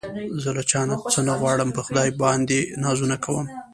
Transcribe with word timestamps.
زه 0.43 0.49
له 0.57 0.63
چا 0.71 0.81
څه 1.13 1.19
نه 1.27 1.33
غواړم 1.39 1.69
په 1.73 1.81
خدای 1.87 2.09
باندې 2.21 2.59
نازونه 2.83 3.15
کوم 3.25 3.45